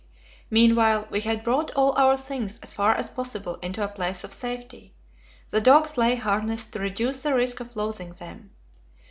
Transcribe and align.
Meanwhile 0.49 1.07
we 1.11 1.21
had 1.21 1.43
brought 1.43 1.69
all 1.75 1.95
our 1.95 2.17
things 2.17 2.57
as 2.63 2.73
far 2.73 2.95
as 2.95 3.07
possible 3.07 3.57
into 3.57 3.83
a 3.83 3.87
place 3.87 4.23
of 4.23 4.33
safety; 4.33 4.95
the 5.51 5.61
dogs 5.61 5.95
lay 5.95 6.15
harnessed 6.15 6.73
to 6.73 6.79
reduce 6.79 7.21
the 7.21 7.35
risk 7.35 7.59
of 7.59 7.75
losing 7.75 8.09
them. 8.13 8.49